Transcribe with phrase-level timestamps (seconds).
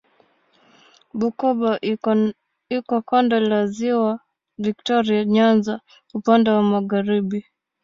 [1.19, 1.71] Bukoba
[2.77, 4.13] iko kando la Ziwa
[4.65, 5.73] Viktoria Nyanza
[6.17, 7.39] upande wa magharibi.